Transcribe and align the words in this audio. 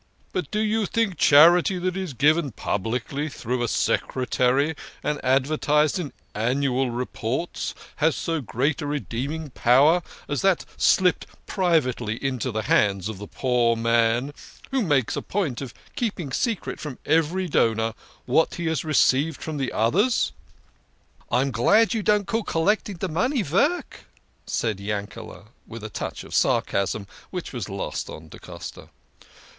But 0.33 0.49
do 0.49 0.57
you 0.61 0.87
think 0.87 1.15
charity 1.19 1.77
that 1.77 1.95
is 1.95 2.13
given 2.13 2.53
publicly 2.53 3.29
through 3.29 3.61
a 3.61 3.67
secretary 3.67 4.73
and 5.03 5.23
advertised 5.23 5.99
in 5.99 6.11
annual 6.33 6.89
reports 6.89 7.75
has 7.97 8.15
so 8.15 8.41
great 8.41 8.81
a 8.81 8.87
redeeming 8.87 9.51
power 9.51 10.01
as 10.27 10.41
that 10.41 10.65
slipped 10.75 11.27
privately 11.45 12.15
into 12.15 12.51
the 12.51 12.63
hands 12.63 13.09
of 13.09 13.19
the 13.19 13.27
poor 13.27 13.75
man, 13.75 14.33
who 14.71 14.81
makes 14.81 15.15
a 15.15 15.21
point 15.21 15.61
of 15.61 15.71
keeping 15.95 16.31
secret 16.31 16.79
from 16.79 16.97
every 17.05 17.47
donor 17.47 17.93
what 18.25 18.55
he 18.55 18.65
has 18.65 18.83
received 18.83 19.39
from 19.43 19.57
the 19.57 19.71
others? 19.71 20.31
""I 21.31 21.41
am 21.41 21.51
glad 21.51 21.93
you 21.93 22.01
don't 22.01 22.25
call 22.25 22.41
collecting 22.41 22.95
de 22.97 23.07
money 23.07 23.43
vork," 23.43 24.05
said 24.47 24.79
Yankel, 24.79 25.49
with 25.67 25.83
a 25.83 25.89
touch 25.91 26.23
of 26.23 26.33
sarcasm 26.33 27.05
which 27.29 27.53
was 27.53 27.69
lost 27.69 28.09
on 28.09 28.29
da 28.29 28.39
Costa. 28.39 28.89